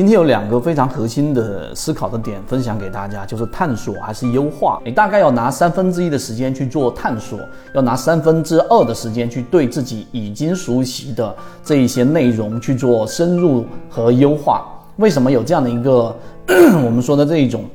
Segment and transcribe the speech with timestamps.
[0.00, 4.80] 今天有两个非常核心的思考的点分享给大家，就是探索还是优化。
[4.82, 7.38] 你大概要拿三分之一的时间去做探索，
[7.74, 14.64] 要拿三分之二的时间去对自己已经熟悉的这一些内容去做深入和优化。
[14.96, 16.16] 为什么有这样的一个
[16.82, 17.66] 我们说的这一种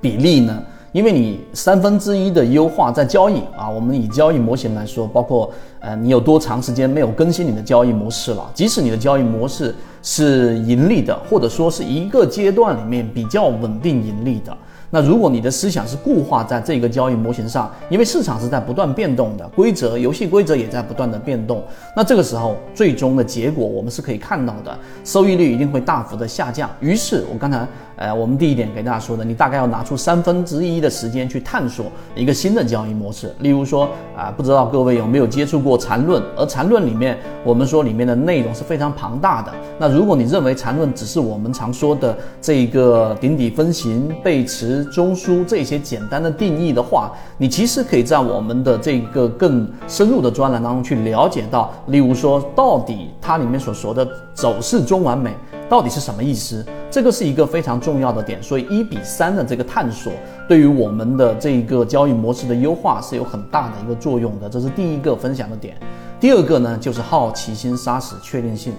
[0.00, 0.62] 比例呢？
[0.98, 5.48] 因为你三分之一的优化在交易啊，我们以交易模型来说，包括
[5.78, 8.50] 呃你有多长时间没有更新你的交易模式了？
[8.52, 9.72] 即使你的交易模式
[10.02, 14.52] 是盈利的，或者说是一个阶段里面比较稳定盈利的。
[14.90, 21.62] 那如果你的思想是固化在这个交易模型上，因为市场是在不断变动的，规则、游戏规则也在不断的变动，
[21.94, 26.68] 那这个时候最终的结果我们是可以看到的，收益率一定会大幅的下降。
[26.80, 27.64] 于是，我刚才
[27.98, 33.34] 呃，我们第一点给大家说的，你大概要拿出三分之一的时间去探索一个新的交易模式。
[33.40, 36.22] 例如说啊，不知道各位有没有接触过缠论？
[36.36, 39.52] 而缠论里面，我们说里面的内容是非常庞大的。
[39.78, 44.84] 那如果你认为缠论只是我们常说的这个顶底分型、背驰。
[44.92, 55.34] 中枢这些简单的定义的话，你其实可以在我们的这个更深入的专栏当中去了解到，例如说到底它里面所说的走势中完美
[55.68, 58.42] 到底是什么意思，这个是一个非常重要的点。
[58.42, 60.12] 所以一比三的这个探索，
[60.48, 65.76] 对于我们的这一个交易模式的优化是有很大的一个作用的，这是第一个分享的点。
[66.18, 68.72] 第二个呢，就是好奇心杀死确定性。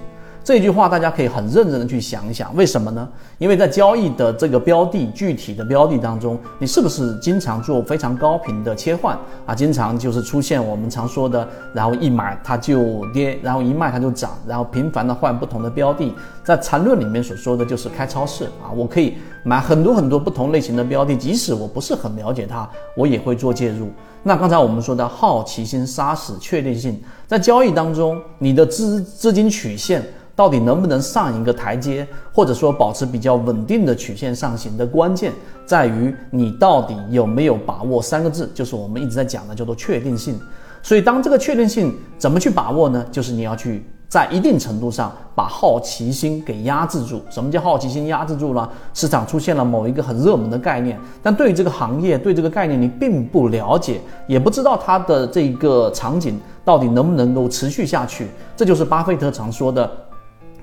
[0.44, 3.08] 这句话大家可以很认真的去想一想，为什么呢？
[3.38, 9.54] 因为在交易的这个标的具体的标的当中，你是不是经常做非常高频的切换啊？
[9.54, 16.14] 经常就是出现我们常说的，然后一买它就跌，然后一卖它就涨，然后频繁的换不同的标的。
[16.44, 23.90] 在缠论里面所说的就是开超市啊，我可以买很多很多不同类型的标的，即使我不是很了解它，我也会做介入。
[24.24, 30.04] 那刚才我们说的好奇心杀死确定性，在交易当中，你的资资金曲线。
[30.36, 35.34] 到底能不能上一个台阶，或者说保持比较稳定的曲线上行的关键，
[35.66, 40.40] 在于你到底有没有把握三个字，就是我们一直在讲的叫做确定性。
[40.82, 43.06] 所以当这个确定性怎么去把握呢？
[43.12, 47.22] 就是你要去在一定程度上把好奇心给压制住。
[47.30, 48.68] 什么叫好奇心压制住呢？
[48.94, 58.28] 市场出现了某一个很热门的概念，但对于这个行业、对这个概念你并不了解，也不知道它的这个场景到底能不能够持续下去。
[58.58, 59.90] 这就是巴菲特常说的。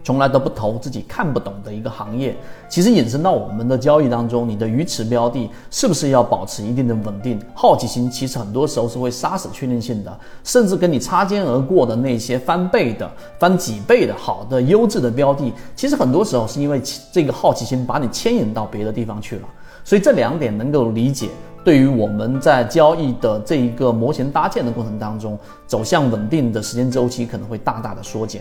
[0.07, 2.37] 从来都不投自己看不懂的一个行业，
[2.69, 7.43] 其实引申到我们的交易当中，你的鱼池标的是不是要保持一定的稳定？
[7.53, 16.81] 好奇心其实很多时候是会杀死确定性的，甚至跟你擦肩而过的那些翻倍的、翻几倍的好的优质的标的，其实很多时候是因为
[17.11, 19.49] 这个好奇心把你牵引到别的地方去了。
[19.83, 21.31] 所以这两点能够理解，
[21.65, 28.41] 对于我们在交易的这一个模型搭建的过程当中，走向稳定的时间周期可能会大大的缩减。